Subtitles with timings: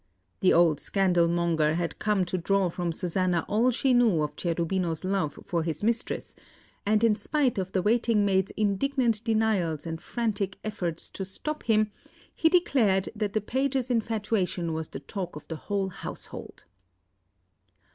[0.39, 5.03] The old scandal monger had come to draw from Susanna all she knew of Cherubino's
[5.03, 6.35] love for his mistress;
[6.87, 11.91] and in spite of the waiting maid's indignant denials and frantic efforts to stop him,
[12.33, 16.63] he declared that the page's infatuation was the talk of the whole household.